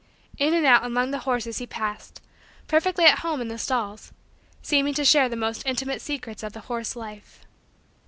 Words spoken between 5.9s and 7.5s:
secrets of the horse life.